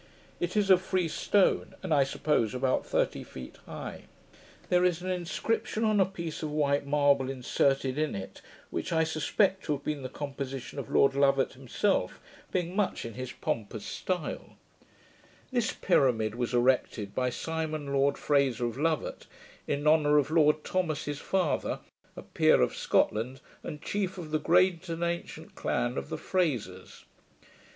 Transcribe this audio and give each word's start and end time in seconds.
It 0.39 0.57
is 0.57 0.71
of 0.71 0.81
free 0.81 1.07
stone, 1.07 1.75
and, 1.83 1.93
I 1.93 2.05
suppose, 2.05 2.55
about 2.55 2.87
thirty 2.87 3.23
feet 3.23 3.57
high. 3.67 4.05
There 4.69 4.83
is 4.83 5.03
an 5.03 5.11
inscription 5.11 5.83
on 5.83 5.99
a 5.99 6.07
piece 6.07 6.41
of 6.41 6.49
white 6.49 6.87
marble 6.87 7.29
inserted 7.29 7.99
in 7.99 8.15
it, 8.15 8.41
which 8.71 8.91
I 8.91 9.03
suspect 9.03 9.63
to 9.65 9.73
have 9.73 9.83
been 9.83 10.01
the 10.01 10.09
composition 10.09 10.79
of 10.79 10.89
Lord 10.89 11.13
Lovat 11.13 11.53
himself, 11.53 12.19
being 12.51 12.75
much 12.75 13.05
in 13.05 13.13
his 13.13 13.31
pompous 13.31 13.85
style: 13.85 14.55
This 15.51 15.71
pyramid 15.71 16.33
was 16.33 16.51
erected 16.51 17.13
by 17.13 17.29
SIMON 17.29 17.93
LORD 17.93 18.17
FRASER 18.17 18.65
of 18.65 18.79
LOVAT, 18.79 19.27
in 19.67 19.85
honour 19.85 20.17
of 20.17 20.31
Lord 20.31 20.63
THOMAS 20.63 21.05
his 21.05 21.19
Father, 21.19 21.77
a 22.15 22.23
Peer 22.23 22.59
of 22.63 22.75
Scotland, 22.75 23.39
and 23.61 23.83
Chief 23.83 24.17
of 24.17 24.31
the 24.31 24.39
great 24.39 24.89
and 24.89 25.03
ancient 25.03 25.53
clan 25.53 25.95
of 25.95 26.09
the 26.09 26.17
FRASERS. 26.17 27.05